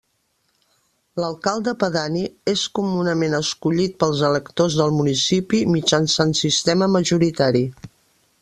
L'Alcalde 1.23 1.73
Pedani 1.83 2.23
és 2.53 2.63
comunament 2.79 3.37
escollit 3.41 3.95
pels 4.05 4.25
electors 4.33 4.79
del 4.83 4.97
municipi 4.99 5.63
mitjançant 5.77 6.37
sistema 6.45 6.93
majoritari. 6.99 7.67